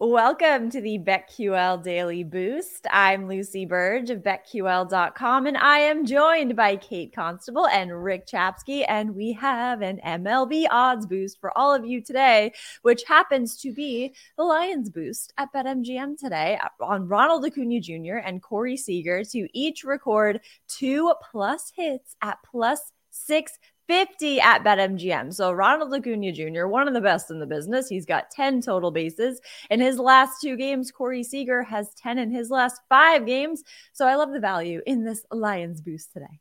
Welcome 0.00 0.70
to 0.70 0.80
the 0.80 0.96
BetQL 1.00 1.82
Daily 1.82 2.22
Boost. 2.22 2.86
I'm 2.88 3.26
Lucy 3.26 3.66
Burge 3.66 4.10
of 4.10 4.22
BetQL.com, 4.22 5.46
and 5.48 5.56
I 5.56 5.78
am 5.80 6.06
joined 6.06 6.54
by 6.54 6.76
Kate 6.76 7.12
Constable 7.12 7.66
and 7.66 8.04
Rick 8.04 8.28
Chapsky. 8.28 8.84
And 8.86 9.16
we 9.16 9.32
have 9.32 9.82
an 9.82 9.98
MLB 10.06 10.66
odds 10.70 11.04
boost 11.04 11.40
for 11.40 11.50
all 11.58 11.74
of 11.74 11.84
you 11.84 12.00
today, 12.00 12.52
which 12.82 13.02
happens 13.08 13.60
to 13.62 13.72
be 13.72 14.14
the 14.36 14.44
Lions 14.44 14.88
boost 14.88 15.32
at 15.36 15.52
BetMGM 15.52 16.16
today 16.16 16.60
on 16.78 17.08
Ronald 17.08 17.44
Acuna 17.44 17.80
Jr. 17.80 18.18
and 18.24 18.40
Corey 18.40 18.76
Seager 18.76 19.24
to 19.24 19.48
each 19.52 19.82
record 19.82 20.38
two 20.68 21.12
plus 21.28 21.72
hits 21.74 22.14
at 22.22 22.38
plus 22.48 22.92
six 23.10 23.58
50 23.88 24.40
at 24.40 24.62
BetMGM. 24.62 25.34
So 25.34 25.50
Ronald 25.50 25.94
Acuna 25.94 26.30
Jr., 26.30 26.66
one 26.66 26.86
of 26.86 26.94
the 26.94 27.00
best 27.00 27.30
in 27.30 27.40
the 27.40 27.46
business. 27.46 27.88
He's 27.88 28.04
got 28.04 28.30
10 28.30 28.60
total 28.60 28.90
bases. 28.90 29.40
In 29.70 29.80
his 29.80 29.98
last 29.98 30.42
two 30.42 30.56
games, 30.56 30.92
Corey 30.92 31.24
Seager 31.24 31.62
has 31.62 31.94
10 31.94 32.18
in 32.18 32.30
his 32.30 32.50
last 32.50 32.82
five 32.90 33.26
games. 33.26 33.64
So 33.94 34.06
I 34.06 34.14
love 34.14 34.30
the 34.32 34.40
value 34.40 34.82
in 34.86 35.04
this 35.04 35.24
Lions 35.32 35.80
boost 35.80 36.12
today. 36.12 36.38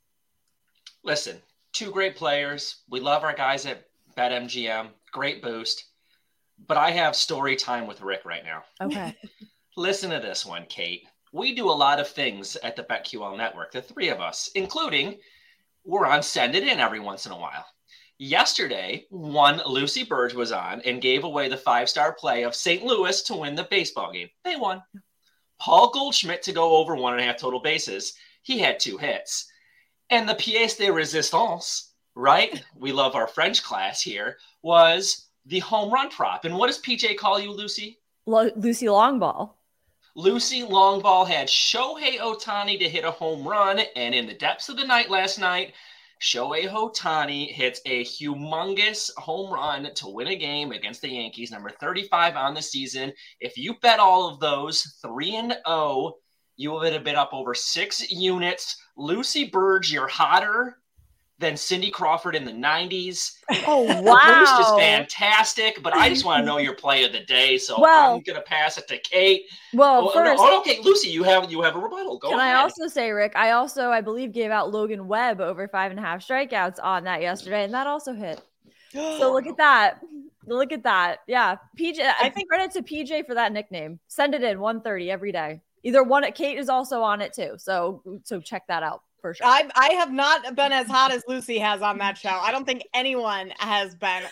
Listen, 1.03 1.37
two 1.71 1.89
great 1.89 2.17
players. 2.17 2.81
We 2.89 2.99
love 2.99 3.23
our 3.23 3.33
guys 3.33 3.65
at 3.65 3.87
BetMGM. 4.17 4.89
Great 5.13 5.41
boost. 5.41 5.85
But 6.67 6.75
I 6.75 6.91
have 6.91 7.15
story 7.15 7.55
time 7.55 7.87
with 7.87 8.01
Rick 8.01 8.25
right 8.25 8.43
now. 8.43 8.63
Okay. 8.81 9.15
Listen 9.77 10.09
to 10.09 10.19
this 10.19 10.45
one, 10.45 10.65
Kate. 10.67 11.03
We 11.31 11.55
do 11.55 11.69
a 11.69 11.71
lot 11.71 11.99
of 11.99 12.09
things 12.09 12.57
at 12.57 12.75
the 12.75 12.83
BetQL 12.83 13.37
network, 13.37 13.71
the 13.71 13.81
three 13.81 14.09
of 14.09 14.19
us, 14.19 14.49
including– 14.53 15.19
we're 15.87 16.05
on 16.05 16.21
Send 16.21 16.53
It 16.53 16.67
In 16.67 16.81
every 16.81 16.99
once 16.99 17.25
in 17.25 17.31
a 17.31 17.37
while. 17.37 17.65
Yesterday, 18.19 19.05
one 19.09 19.61
Lucy 19.65 20.03
Burge 20.03 20.33
was 20.33 20.51
on 20.51 20.81
and 20.81 21.01
gave 21.01 21.23
away 21.23 21.47
the 21.47 21.55
five 21.55 21.87
star 21.87 22.13
play 22.13 22.43
of 22.43 22.53
St. 22.53 22.83
Louis 22.83 23.21
to 23.23 23.35
win 23.37 23.55
the 23.55 23.67
baseball 23.71 24.11
game. 24.11 24.29
They 24.43 24.57
won. 24.57 24.83
Paul 25.59 25.89
Goldschmidt 25.91 26.43
to 26.43 26.51
go 26.51 26.75
over 26.75 26.95
one 26.95 27.13
and 27.13 27.21
a 27.21 27.25
half 27.25 27.37
total 27.37 27.61
bases. 27.61 28.13
He 28.41 28.59
had 28.59 28.79
two 28.79 28.97
hits. 28.97 29.49
And 30.09 30.27
the 30.27 30.33
pièce 30.33 30.77
de 30.77 30.91
resistance, 30.91 31.93
right? 32.15 32.61
We 32.75 32.91
love 32.91 33.15
our 33.15 33.27
French 33.27 33.63
class 33.63 34.01
here, 34.01 34.37
was 34.61 35.27
the 35.45 35.59
home 35.59 35.91
run 35.91 36.09
prop. 36.09 36.43
And 36.43 36.57
what 36.57 36.67
does 36.67 36.81
PJ 36.81 37.15
call 37.17 37.39
you, 37.39 37.51
Lucy? 37.51 37.99
Lucy 38.25 38.87
Longball. 38.87 39.51
Lucy 40.17 40.63
Longball 40.63 41.27
had 41.27 41.47
Shohei 41.47 42.17
Ohtani 42.17 42.79
to 42.79 42.89
hit 42.89 43.03
a 43.05 43.11
home 43.11 43.47
run, 43.47 43.79
and 43.95 44.15
in 44.15 44.25
the 44.25 44.33
depths 44.33 44.67
of 44.67 44.75
the 44.75 44.83
night 44.83 45.11
last 45.11 45.37
night, 45.37 45.75
Shohei 46.19 46.67
Ohtani 46.67 47.51
hits 47.51 47.81
a 47.85 48.03
humongous 48.03 49.11
home 49.17 49.53
run 49.53 49.93
to 49.93 50.07
win 50.07 50.29
a 50.29 50.35
game 50.35 50.71
against 50.71 51.03
the 51.03 51.09
Yankees, 51.09 51.51
number 51.51 51.69
35 51.69 52.35
on 52.35 52.55
the 52.55 52.63
season. 52.63 53.13
If 53.39 53.59
you 53.59 53.75
bet 53.79 53.99
all 53.99 54.27
of 54.27 54.39
those 54.39 54.97
3 55.03 55.35
and 55.35 55.57
0, 55.67 56.15
you 56.55 56.71
would 56.71 56.93
have 56.93 57.03
been 57.03 57.15
up 57.15 57.29
over 57.31 57.53
six 57.53 58.09
units. 58.09 58.75
Lucy 58.97 59.43
Burge, 59.43 59.91
you're 59.91 60.07
hotter 60.07 60.79
than 61.39 61.55
Cindy 61.55 61.91
Crawford 61.91 62.35
in 62.35 62.45
the 62.45 62.51
90s. 62.51 63.33
Oh, 63.67 63.83
wow. 63.83 63.93
The 64.01 64.39
boost 64.39 64.59
is 64.59 64.79
fantastic, 64.79 65.83
but 65.83 65.93
I 65.93 66.09
just 66.09 66.25
want 66.25 66.41
to 66.41 66.45
know 66.45 66.57
your 66.57 66.73
play 66.73 67.03
of 67.03 67.11
the 67.11 67.19
day. 67.21 67.57
So 67.57 67.79
well, 67.79 68.15
I'm 68.15 68.21
going 68.21 68.37
to 68.37 68.41
pass 68.41 68.77
it 68.77 68.87
to 68.87 68.97
Kate. 68.97 69.43
Well, 69.73 70.09
oh, 70.09 70.11
first, 70.11 70.37
no, 70.41 70.49
oh, 70.49 70.59
okay, 70.61 70.79
Lucy, 70.83 71.09
you 71.09 71.23
have 71.23 71.51
you 71.51 71.61
have 71.61 71.75
a 71.75 71.79
rebuttal. 71.79 72.17
Go 72.17 72.29
Can 72.29 72.39
ahead. 72.39 72.55
I 72.55 72.61
also 72.61 72.87
say, 72.87 73.11
Rick, 73.11 73.33
I 73.35 73.51
also, 73.51 73.89
I 73.89 74.01
believe, 74.01 74.31
gave 74.31 74.51
out 74.51 74.71
Logan 74.71 75.07
Webb 75.07 75.39
over 75.39 75.67
five 75.67 75.91
and 75.91 75.99
a 75.99 76.03
half 76.03 76.25
strikeouts 76.25 76.77
on 76.81 77.03
that 77.03 77.21
yesterday, 77.21 77.63
and 77.63 77.73
that 77.73 77.87
also 77.87 78.13
hit. 78.13 78.41
so 78.93 79.31
look 79.31 79.45
at 79.45 79.57
that. 79.57 79.99
Look 80.45 80.71
at 80.71 80.83
that. 80.83 81.19
Yeah. 81.27 81.57
PJ, 81.77 81.99
uh, 81.99 82.13
I 82.21 82.29
think 82.29 82.49
credit 82.49 82.71
to 82.71 82.81
PJ 82.81 83.25
for 83.27 83.35
that 83.35 83.51
nickname. 83.51 83.99
Send 84.07 84.33
it 84.33 84.43
in 84.43 84.59
130 84.59 85.11
every 85.11 85.33
day. 85.33 85.61
Either 85.83 86.03
one, 86.03 86.29
Kate 86.31 86.57
is 86.57 86.69
also 86.69 87.01
on 87.01 87.21
it 87.21 87.33
too. 87.33 87.55
So, 87.57 88.01
so 88.23 88.39
check 88.39 88.63
that 88.67 88.81
out 88.81 89.01
for 89.21 89.33
sure. 89.33 89.45
I 89.47 89.69
I 89.75 89.93
have 89.93 90.11
not 90.11 90.55
been 90.55 90.71
as 90.71 90.87
hot 90.87 91.11
as 91.11 91.23
Lucy 91.27 91.57
has 91.57 91.81
on 91.81 91.97
that 91.99 92.17
show. 92.17 92.29
I 92.29 92.51
don't 92.51 92.65
think 92.65 92.83
anyone 92.93 93.51
has 93.57 93.95
been. 93.95 94.23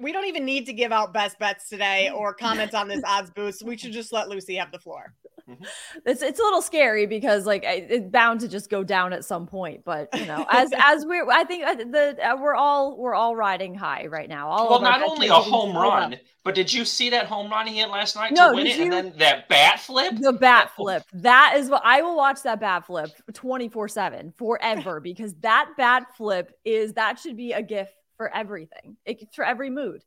We 0.00 0.12
don't 0.12 0.26
even 0.26 0.44
need 0.44 0.66
to 0.66 0.72
give 0.72 0.92
out 0.92 1.12
best 1.12 1.38
bets 1.38 1.68
today 1.68 2.10
or 2.14 2.34
comments 2.34 2.74
on 2.74 2.88
this 2.88 3.02
odds 3.06 3.30
boost. 3.30 3.62
We 3.62 3.76
should 3.76 3.92
just 3.92 4.12
let 4.12 4.28
Lucy 4.28 4.56
have 4.56 4.72
the 4.72 4.78
floor. 4.78 5.14
Mm-hmm. 5.48 5.64
It's 6.06 6.22
it's 6.22 6.40
a 6.40 6.42
little 6.42 6.62
scary 6.62 7.06
because 7.06 7.44
like 7.44 7.64
it's 7.66 8.08
bound 8.08 8.40
to 8.40 8.48
just 8.48 8.70
go 8.70 8.82
down 8.82 9.12
at 9.12 9.24
some 9.24 9.46
point. 9.46 9.84
But 9.84 10.08
you 10.18 10.24
know, 10.24 10.46
as 10.50 10.70
as 10.78 11.04
we're 11.04 11.28
I 11.30 11.44
think 11.44 11.64
uh, 11.64 11.74
the 11.74 12.16
uh, 12.22 12.36
we're 12.36 12.54
all 12.54 12.96
we're 12.96 13.14
all 13.14 13.36
riding 13.36 13.74
high 13.74 14.06
right 14.06 14.28
now. 14.28 14.48
All 14.48 14.70
well, 14.70 14.80
not 14.80 15.02
only 15.02 15.28
a 15.28 15.34
home 15.34 15.76
run, 15.76 16.16
but 16.44 16.54
did 16.54 16.70
you 16.72 16.84
see 16.84 17.10
that 17.10 17.26
home 17.26 17.50
run 17.50 17.66
he 17.66 17.78
hit 17.78 17.88
last 17.88 18.16
night 18.16 18.32
no, 18.32 18.50
to 18.50 18.56
win 18.56 18.66
it, 18.66 18.76
you, 18.76 18.84
and 18.84 18.92
then 18.92 19.12
that 19.16 19.48
bat 19.48 19.80
flip? 19.80 20.14
The 20.20 20.32
bat 20.32 20.72
flip. 20.76 21.02
That 21.14 21.54
is 21.56 21.70
what 21.70 21.82
I 21.84 22.02
will 22.02 22.16
watch. 22.16 22.42
That 22.42 22.60
bat 22.60 22.86
flip 22.86 23.10
twenty 23.32 23.70
four 23.70 23.88
seven 23.88 24.32
forever 24.36 25.00
because 25.02 25.34
that 25.36 25.70
bat 25.78 26.14
flip 26.16 26.52
is 26.64 26.92
that 26.92 27.18
should 27.18 27.36
be 27.36 27.52
a 27.52 27.62
gift 27.62 27.94
for 28.18 28.32
everything. 28.34 28.96
It, 29.06 29.34
for 29.34 29.44
every 29.44 29.70
mood. 29.70 30.02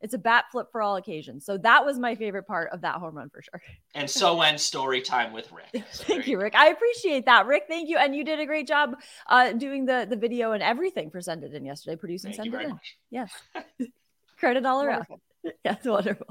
It's 0.00 0.14
a 0.14 0.18
bat 0.18 0.46
flip 0.50 0.66
for 0.72 0.82
all 0.82 0.96
occasions. 0.96 1.44
So 1.44 1.58
that 1.58 1.84
was 1.84 1.96
my 1.96 2.16
favorite 2.16 2.44
part 2.44 2.70
of 2.72 2.80
that 2.80 2.96
home 2.96 3.14
run 3.14 3.30
for 3.30 3.40
sure. 3.40 3.62
And 3.94 4.10
so 4.10 4.40
ends 4.40 4.64
story 4.64 5.02
time 5.02 5.32
with 5.32 5.52
Rick. 5.52 5.84
So 5.92 6.04
thank 6.04 6.26
you, 6.26 6.40
Rick. 6.40 6.54
I 6.56 6.70
appreciate 6.70 7.26
that, 7.26 7.46
Rick. 7.46 7.64
Thank 7.68 7.90
you, 7.90 7.98
and 7.98 8.16
you 8.16 8.24
did 8.24 8.40
a 8.40 8.46
great 8.46 8.66
job 8.66 8.96
uh, 9.28 9.52
doing 9.52 9.84
the 9.84 10.06
the 10.08 10.16
video 10.16 10.52
and 10.52 10.62
everything 10.62 11.10
for 11.10 11.20
Send 11.20 11.44
It 11.44 11.52
In 11.52 11.66
yesterday, 11.66 11.96
producing 11.96 12.32
thank 12.32 12.50
Send 12.50 12.54
It 12.54 12.64
In. 12.64 12.70
Much. 12.70 12.96
Yes, 13.10 13.30
credit 14.38 14.64
all 14.64 14.82
around. 14.82 15.06
Yeah, 15.64 15.74
it's 15.74 15.86
wonderful. 15.86 16.26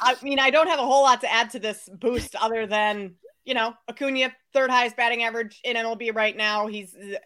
I 0.00 0.14
mean, 0.22 0.38
I 0.38 0.50
don't 0.50 0.68
have 0.68 0.78
a 0.78 0.86
whole 0.86 1.02
lot 1.02 1.20
to 1.22 1.32
add 1.32 1.50
to 1.50 1.58
this 1.58 1.88
boost 1.92 2.36
other 2.36 2.66
than 2.66 3.14
you 3.44 3.54
know 3.54 3.74
Acuna, 3.88 4.32
third 4.52 4.70
highest 4.70 4.96
batting 4.96 5.24
average 5.24 5.60
in 5.64 5.76
MLB 5.76 6.14
right 6.14 6.36
now. 6.36 6.68
He's 6.68 6.94
uh, 6.94 7.16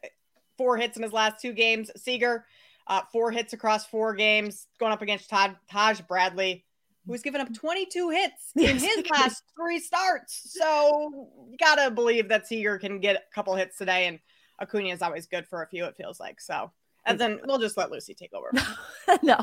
four 0.56 0.76
hits 0.78 0.96
in 0.96 1.02
his 1.02 1.12
last 1.12 1.40
two 1.40 1.52
games. 1.52 1.90
Seager 1.96 2.46
uh, 2.90 3.02
four 3.12 3.30
hits 3.30 3.52
across 3.52 3.86
four 3.86 4.14
games, 4.14 4.66
going 4.78 4.92
up 4.92 5.00
against 5.00 5.30
Todd 5.30 5.56
Taj 5.70 6.00
Bradley, 6.00 6.64
who's 7.06 7.22
given 7.22 7.40
up 7.40 7.54
22 7.54 8.10
hits 8.10 8.52
in 8.56 8.78
his 8.78 9.04
last 9.12 9.44
three 9.56 9.78
starts. 9.78 10.54
So 10.58 11.28
you 11.48 11.56
gotta 11.56 11.90
believe 11.90 12.28
that 12.28 12.48
Seager 12.48 12.78
can 12.78 12.98
get 12.98 13.16
a 13.16 13.34
couple 13.34 13.54
hits 13.54 13.78
today, 13.78 14.06
and 14.06 14.18
Acuna 14.60 14.88
is 14.88 15.02
always 15.02 15.26
good 15.26 15.46
for 15.46 15.62
a 15.62 15.68
few. 15.68 15.84
It 15.84 15.96
feels 15.96 16.18
like 16.18 16.40
so 16.40 16.72
and 17.06 17.18
then 17.18 17.40
we'll 17.46 17.58
just 17.58 17.76
let 17.76 17.90
Lucy 17.90 18.14
take 18.14 18.32
over. 18.34 18.50
no, 19.22 19.38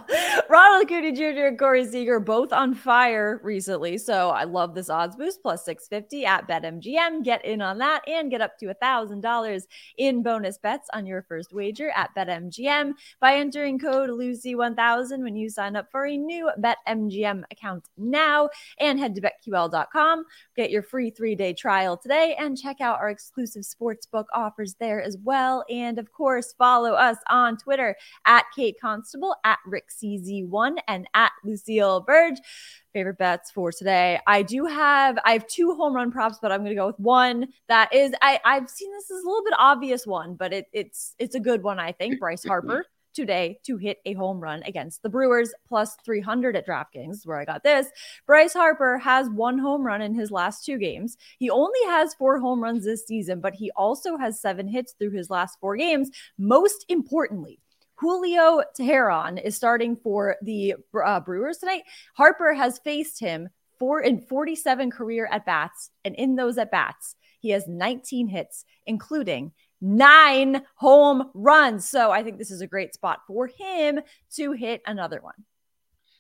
Ronald 0.50 0.86
Acuna 0.86 1.12
Jr. 1.12 1.48
and 1.48 1.60
Corey 1.60 1.86
Seager 1.86 2.20
both 2.20 2.54
on 2.54 2.74
fire 2.74 3.42
recently, 3.44 3.98
so 3.98 4.30
I 4.30 4.44
love 4.44 4.76
this 4.76 4.90
odds 4.90 5.16
boost 5.16 5.42
plus 5.42 5.66
six 5.66 5.88
fifty 5.88 6.26
at 6.26 6.48
BetMGM. 6.48 7.24
Get 7.24 7.44
in 7.46 7.62
on 7.62 7.78
that 7.80 8.02
and 8.08 8.30
get 8.30 8.42
up 8.42 8.58
to 8.60 8.68
a 8.68 8.74
thousand 8.76 9.22
dollars 9.22 9.68
in 9.98 10.24
bonus 10.24 10.58
bets 10.58 10.88
on 10.94 11.06
your 11.06 11.24
first 11.24 11.54
wager 11.54 11.92
at 11.96 12.14
BetMGM 12.16 12.94
by 13.20 13.36
entering 13.36 13.80
code 13.80 14.10
Lucy 14.10 14.56
one 14.56 14.76
thousand 14.76 15.24
when 15.24 15.36
you 15.36 15.50
sign 15.50 15.76
up 15.76 15.88
for 15.92 16.06
a 16.06 16.16
new 16.16 16.50
BetMGM 16.60 17.44
account 17.52 17.86
now. 17.98 18.50
And 18.80 19.00
head 19.00 19.16
to 19.16 19.22
BetQL.com, 19.22 20.26
get 20.56 20.72
your 20.72 20.84
free 20.84 21.10
three 21.10 21.36
day 21.36 21.54
trial 21.54 21.98
today, 21.98 22.36
and 22.40 22.58
check 22.58 22.82
out 22.82 23.00
our 23.00 23.10
exclusive 23.10 23.64
sportsbook 23.64 24.26
offers 24.34 24.76
there 24.80 25.02
as 25.02 25.18
well. 25.24 25.66
And 25.70 25.98
of 25.98 26.12
course, 26.12 26.54
follow 26.58 26.94
us 26.94 27.18
on 27.30 27.57
on 27.58 27.64
Twitter 27.64 27.96
at 28.26 28.46
Kate 28.56 28.76
Constable, 28.80 29.36
at 29.44 29.60
RickCZ1, 29.68 30.78
and 30.88 31.08
at 31.14 31.32
Lucille 31.44 32.02
Burge. 32.02 32.38
Favorite 32.94 33.18
bets 33.18 33.52
for 33.52 33.72
today. 33.72 34.20
I 34.26 34.42
do 34.42 34.66
have 34.66 35.18
I 35.26 35.34
have 35.34 35.48
two 35.48 35.76
home 35.76 35.94
run 35.94 36.12
props, 36.12 36.40
but 36.42 36.52
I'm 36.52 36.64
gonna 36.64 36.76
go 36.76 36.88
with 36.88 37.00
one 37.00 37.48
that 37.68 37.94
is 37.94 38.14
I, 38.22 38.40
I've 38.44 38.70
seen 38.70 38.92
this 38.92 39.12
as 39.12 39.24
a 39.24 39.28
little 39.28 39.44
bit 39.44 39.54
obvious 39.58 40.06
one, 40.08 40.36
but 40.36 40.54
it, 40.54 40.66
it's 40.74 41.16
it's 41.20 41.36
a 41.36 41.40
good 41.40 41.64
one, 41.64 41.80
I 41.80 41.92
think. 41.92 42.20
Bryce 42.20 42.44
Harper 42.48 42.86
today 43.18 43.60
to 43.64 43.78
hit 43.78 43.98
a 44.06 44.14
home 44.14 44.40
run 44.40 44.64
against 44.64 45.02
the 45.02 45.10
Brewers 45.10 45.52
plus 45.68 45.98
300 46.06 46.56
at 46.56 46.68
DraftKings, 46.68 47.26
where 47.26 47.40
I 47.40 47.46
got 47.46 47.64
this. 47.64 47.88
Bryce 48.26 48.54
Harper 48.54 49.00
has 49.00 49.28
one 49.30 49.58
home 49.58 49.86
run 49.86 50.02
in 50.02 50.14
his 50.14 50.32
last 50.32 50.64
two 50.64 50.78
games. 50.78 51.18
He 51.40 51.50
only 51.50 51.80
has 51.88 52.14
four 52.14 52.40
home 52.40 52.64
runs 52.64 52.86
this 52.86 53.06
season, 53.06 53.42
but 53.42 53.56
he 53.56 53.72
also 53.72 54.18
has 54.18 54.40
seven 54.40 54.68
hits 54.68 54.94
through 54.94 55.12
his 55.12 55.30
last 55.30 55.60
four 55.60 55.76
games. 55.76 56.12
Most 56.38 56.86
importantly, 56.90 57.60
Julio 57.96 58.62
Teheran 58.80 59.44
is 59.44 59.56
starting 59.56 59.96
for 59.96 60.36
the 60.44 60.76
uh, 61.04 61.20
Brewers 61.20 61.58
tonight. 61.58 61.82
Harper 62.14 62.54
has 62.54 62.78
faced 62.78 63.20
him 63.20 63.50
four 63.80 64.02
in 64.02 64.22
47 64.22 64.92
career 64.92 65.28
at 65.32 65.46
bats, 65.46 65.90
and 66.06 66.14
in 66.16 66.36
those 66.36 66.60
at 66.60 66.70
bats, 66.70 67.16
he 67.40 67.50
has 67.50 67.68
19 67.68 68.28
hits, 68.28 68.66
including 68.86 69.52
nine 69.82 70.64
home 70.76 71.30
runs. 71.34 71.88
So 71.88 72.12
I 72.12 72.24
think 72.24 72.38
this 72.38 72.52
is 72.52 72.62
a 72.62 72.68
great 72.68 72.94
spot 72.94 73.20
for 73.28 73.48
him 73.48 74.00
to 74.36 74.52
hit 74.54 74.82
another 74.86 75.22
one. 75.22 75.46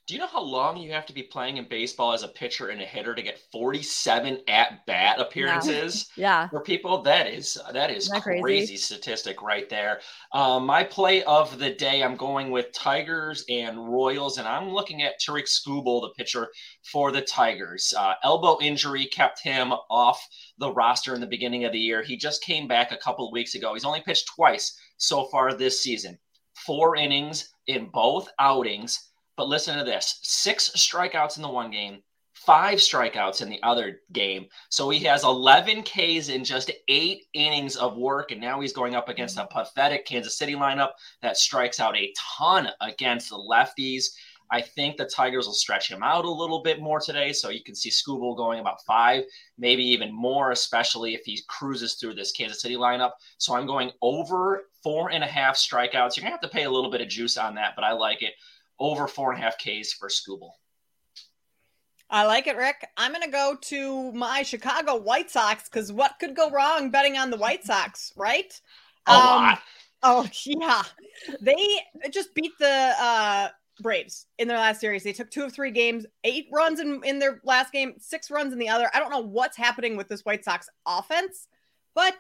Do 0.07 0.13
you 0.13 0.21
know 0.21 0.27
how 0.27 0.42
long 0.42 0.77
you 0.77 0.94
have 0.94 1.06
to 1.07 1.13
be 1.13 1.21
playing 1.21 1.57
in 1.57 1.68
baseball 1.68 2.13
as 2.13 2.24
a 2.24 2.30
pitcher 2.30 2.69
and 2.69 2.81
a 2.81 2.86
hitter 2.86 3.13
to 3.13 3.21
get 3.21 3.42
47 3.51 4.39
at 4.48 4.86
bat 4.86 5.19
appearances? 5.19 6.09
Yeah. 6.15 6.44
yeah. 6.44 6.48
For 6.48 6.62
people, 6.62 7.01
that 7.01 7.27
is 7.27 7.57
that 7.74 7.92
is 7.92 8.07
that 8.07 8.24
crazy? 8.24 8.42
crazy? 8.42 8.77
statistic 8.77 9.42
right 9.42 9.69
there. 9.69 10.00
Um, 10.31 10.65
my 10.65 10.86
play 10.86 11.24
of 11.25 11.59
the 11.59 11.71
day, 11.71 12.04
I'm 12.04 12.15
going 12.15 12.51
with 12.51 12.71
Tigers 12.71 13.44
and 13.50 13.92
Royals, 13.92 14.38
and 14.38 14.48
I'm 14.48 14.69
looking 14.69 15.04
at 15.04 15.19
Tarik 15.19 15.45
Skubal, 15.45 16.00
the 16.00 16.13
pitcher 16.15 16.48
for 16.89 17.12
the 17.12 17.21
Tigers. 17.21 17.94
Uh, 17.98 18.13
elbow 18.24 18.57
injury 18.62 19.07
kept 19.07 19.42
him 19.42 19.74
off 19.89 20.25
the 20.57 20.71
roster 20.71 21.15
in 21.15 21.19
the 21.19 21.27
beginning 21.27 21.65
of 21.65 21.74
the 21.74 21.80
year. 21.80 22.01
He 22.01 22.15
just 22.15 22.42
came 22.42 22.65
back 22.65 22.94
a 22.94 22.98
couple 22.98 23.27
of 23.27 23.33
weeks 23.33 23.56
ago. 23.56 23.74
He's 23.74 23.83
only 23.83 24.00
pitched 24.00 24.30
twice 24.33 24.80
so 24.95 25.25
far 25.25 25.54
this 25.54 25.83
season, 25.83 26.18
four 26.56 26.95
innings 26.95 27.54
in 27.68 27.89
both 27.89 28.30
outings 28.39 29.07
but 29.37 29.47
listen 29.47 29.77
to 29.77 29.83
this 29.83 30.19
six 30.23 30.71
strikeouts 30.71 31.37
in 31.37 31.43
the 31.43 31.49
one 31.49 31.71
game, 31.71 32.01
five 32.33 32.79
strikeouts 32.79 33.41
in 33.41 33.49
the 33.49 33.61
other 33.61 34.01
game. 34.11 34.47
So 34.69 34.89
he 34.89 34.99
has 35.05 35.23
11 35.23 35.83
Ks 35.83 36.29
in 36.29 36.43
just 36.43 36.71
eight 36.87 37.25
innings 37.33 37.77
of 37.77 37.97
work. 37.97 38.31
And 38.31 38.41
now 38.41 38.59
he's 38.59 38.73
going 38.73 38.95
up 38.95 39.09
against 39.09 39.37
a 39.37 39.45
pathetic 39.45 40.05
Kansas 40.05 40.37
City 40.37 40.55
lineup 40.55 40.89
that 41.21 41.37
strikes 41.37 41.79
out 41.79 41.95
a 41.95 42.13
ton 42.37 42.69
against 42.81 43.29
the 43.29 43.37
lefties. 43.37 44.07
I 44.49 44.61
think 44.61 44.95
the 44.95 45.05
Tigers 45.05 45.45
will 45.45 45.53
stretch 45.53 45.91
him 45.91 46.01
out 46.01 46.25
a 46.25 46.31
little 46.31 46.63
bit 46.63 46.81
more 46.81 46.99
today. 46.99 47.33
So 47.33 47.49
you 47.49 47.63
can 47.63 47.75
see 47.75 47.89
Skubal 47.89 48.37
going 48.37 48.59
about 48.59 48.81
five, 48.85 49.23
maybe 49.57 49.83
even 49.83 50.13
more, 50.13 50.51
especially 50.51 51.13
if 51.13 51.25
he 51.25 51.41
cruises 51.47 51.95
through 51.95 52.13
this 52.15 52.31
Kansas 52.31 52.61
City 52.61 52.75
lineup. 52.75 53.11
So 53.37 53.55
I'm 53.55 53.67
going 53.67 53.91
over 54.01 54.63
four 54.81 55.11
and 55.11 55.23
a 55.23 55.27
half 55.27 55.57
strikeouts. 55.57 56.15
You're 56.15 56.23
going 56.23 56.31
to 56.31 56.39
have 56.41 56.41
to 56.41 56.47
pay 56.47 56.63
a 56.63 56.71
little 56.71 56.89
bit 56.89 57.01
of 57.01 57.09
juice 57.09 57.35
on 57.37 57.55
that, 57.55 57.73
but 57.75 57.83
I 57.83 57.91
like 57.91 58.21
it 58.21 58.33
over 58.79 59.07
four 59.07 59.31
and 59.31 59.41
a 59.41 59.44
half 59.44 59.57
Ks 59.57 59.94
for 59.94 60.09
Skubal. 60.09 60.51
I 62.09 62.25
like 62.25 62.47
it, 62.47 62.56
Rick. 62.56 62.88
I'm 62.95 63.12
going 63.12 63.24
to 63.24 63.29
go 63.29 63.57
to 63.63 64.12
my 64.13 64.44
Chicago 64.44 64.95
White 64.95 65.29
Sox 65.29 65.68
because 65.68 65.91
what 65.91 66.15
could 66.19 66.35
go 66.35 66.50
wrong 66.50 66.89
betting 66.89 67.18
on 67.18 67.29
the 67.29 67.38
White 67.38 67.65
Sox, 67.65 68.13
right? 68.15 68.59
A 69.07 69.12
um, 69.12 69.18
lot. 69.18 69.62
Oh, 70.03 70.27
yeah. 70.45 70.83
They 71.41 71.57
just 72.09 72.33
beat 72.33 72.53
the 72.59 72.94
uh, 72.97 73.50
Braves 73.81 74.27
in 74.38 74.47
their 74.47 74.57
last 74.57 74.80
series. 74.80 75.03
They 75.03 75.12
took 75.12 75.30
two 75.30 75.44
of 75.44 75.53
three 75.53 75.71
games, 75.71 76.06
eight 76.23 76.47
runs 76.51 76.80
in, 76.80 77.01
in 77.03 77.19
their 77.19 77.41
last 77.44 77.73
game, 77.73 77.95
six 78.00 78.31
runs 78.31 78.53
in 78.53 78.59
the 78.59 78.69
other. 78.69 78.89
I 78.94 79.00
don't 79.00 79.12
know 79.12 79.19
what's 79.19 79.57
happening 79.57 79.97
with 79.97 80.07
this 80.07 80.21
White 80.21 80.45
Sox 80.45 80.69
offense, 80.85 81.47
but 81.94 82.15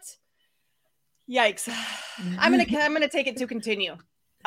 yikes. 1.29 1.69
I'm 2.39 2.51
going 2.51 2.65
to 2.65 2.81
I'm 2.81 2.91
going 2.91 3.03
to 3.03 3.09
take 3.09 3.27
it 3.27 3.37
to 3.37 3.47
continue 3.47 3.95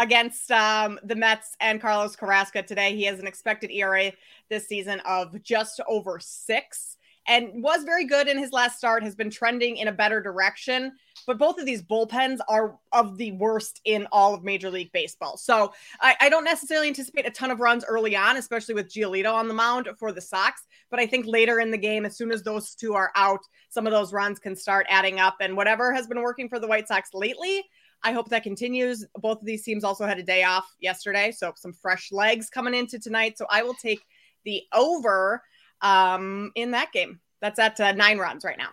against 0.00 0.50
um, 0.50 0.98
the 1.04 1.14
Mets 1.14 1.56
and 1.60 1.80
Carlos 1.80 2.16
Carrasco 2.16 2.62
today. 2.62 2.96
He 2.96 3.04
has 3.04 3.20
an 3.20 3.26
expected 3.26 3.70
ERA 3.70 4.12
this 4.48 4.66
season 4.66 5.00
of 5.00 5.40
just 5.42 5.78
over 5.86 6.18
six 6.18 6.96
and 7.26 7.62
was 7.62 7.84
very 7.84 8.06
good 8.06 8.28
in 8.28 8.38
his 8.38 8.50
last 8.50 8.78
start, 8.78 9.02
has 9.02 9.14
been 9.14 9.28
trending 9.28 9.76
in 9.76 9.88
a 9.88 9.92
better 9.92 10.22
direction. 10.22 10.92
But 11.26 11.36
both 11.36 11.58
of 11.58 11.66
these 11.66 11.82
bullpens 11.82 12.38
are 12.48 12.78
of 12.92 13.18
the 13.18 13.32
worst 13.32 13.82
in 13.84 14.08
all 14.10 14.32
of 14.32 14.42
Major 14.42 14.70
League 14.70 14.90
Baseball. 14.92 15.36
So 15.36 15.74
I, 16.00 16.16
I 16.18 16.28
don't 16.30 16.44
necessarily 16.44 16.88
anticipate 16.88 17.26
a 17.26 17.30
ton 17.30 17.50
of 17.50 17.60
runs 17.60 17.84
early 17.84 18.16
on, 18.16 18.38
especially 18.38 18.74
with 18.74 18.90
Giolito 18.90 19.32
on 19.32 19.48
the 19.48 19.54
mound 19.54 19.86
for 19.98 20.12
the 20.12 20.20
Sox. 20.20 20.62
But 20.90 20.98
I 20.98 21.06
think 21.06 21.26
later 21.26 21.60
in 21.60 21.70
the 21.70 21.78
game, 21.78 22.06
as 22.06 22.16
soon 22.16 22.32
as 22.32 22.42
those 22.42 22.74
two 22.74 22.94
are 22.94 23.12
out, 23.16 23.40
some 23.68 23.86
of 23.86 23.92
those 23.92 24.14
runs 24.14 24.38
can 24.38 24.56
start 24.56 24.86
adding 24.88 25.20
up. 25.20 25.36
And 25.40 25.58
whatever 25.58 25.92
has 25.92 26.06
been 26.06 26.22
working 26.22 26.48
for 26.48 26.58
the 26.58 26.66
White 26.66 26.88
Sox 26.88 27.10
lately, 27.12 27.62
I 28.02 28.12
hope 28.12 28.28
that 28.30 28.42
continues. 28.42 29.04
Both 29.16 29.40
of 29.40 29.46
these 29.46 29.62
teams 29.62 29.84
also 29.84 30.06
had 30.06 30.18
a 30.18 30.22
day 30.22 30.42
off 30.42 30.74
yesterday, 30.80 31.32
so 31.32 31.52
some 31.56 31.72
fresh 31.72 32.10
legs 32.12 32.48
coming 32.48 32.74
into 32.74 32.98
tonight. 32.98 33.36
So 33.36 33.46
I 33.50 33.62
will 33.62 33.74
take 33.74 34.00
the 34.44 34.62
over 34.72 35.42
um, 35.82 36.50
in 36.54 36.70
that 36.72 36.92
game. 36.92 37.20
That's 37.40 37.58
at 37.58 37.78
uh, 37.80 37.92
nine 37.92 38.18
runs 38.18 38.44
right 38.44 38.58
now. 38.58 38.70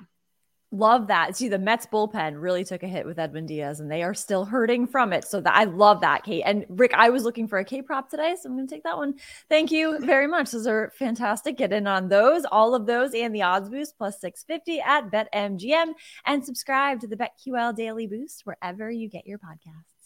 Love 0.77 1.07
that. 1.07 1.35
See, 1.35 1.47
the 1.47 1.57
Mets 1.57 1.87
bullpen 1.87 2.39
really 2.39 2.63
took 2.63 2.83
a 2.83 2.87
hit 2.87 3.03
with 3.03 3.17
Edwin 3.17 3.47
Diaz, 3.47 3.79
and 3.79 3.89
they 3.89 4.03
are 4.03 4.13
still 4.13 4.45
hurting 4.45 4.85
from 4.85 5.11
it. 5.11 5.25
So 5.25 5.41
that 5.41 5.55
I 5.55 5.63
love 5.63 6.01
that, 6.01 6.23
Kate 6.23 6.43
and 6.45 6.65
Rick. 6.69 6.93
I 6.93 7.09
was 7.09 7.23
looking 7.23 7.47
for 7.47 7.57
a 7.57 7.65
K 7.65 7.81
prop 7.81 8.11
today, 8.11 8.35
so 8.39 8.47
I'm 8.47 8.55
going 8.55 8.67
to 8.67 8.75
take 8.75 8.83
that 8.83 8.95
one. 8.95 9.15
Thank 9.49 9.71
you 9.71 9.97
very 10.05 10.27
much. 10.27 10.51
Those 10.51 10.67
are 10.67 10.91
fantastic. 10.95 11.57
Get 11.57 11.73
in 11.73 11.87
on 11.87 12.09
those, 12.09 12.45
all 12.45 12.75
of 12.75 12.85
those, 12.85 13.15
and 13.15 13.33
the 13.33 13.41
odds 13.41 13.69
boost 13.69 13.97
plus 13.97 14.21
650 14.21 14.79
at 14.81 15.09
BetMGM, 15.09 15.93
and 16.27 16.45
subscribe 16.45 16.99
to 16.99 17.07
the 17.07 17.17
BetQL 17.17 17.75
Daily 17.75 18.05
Boost 18.05 18.45
wherever 18.45 18.91
you 18.91 19.09
get 19.09 19.25
your 19.25 19.39
podcasts. 19.39 19.96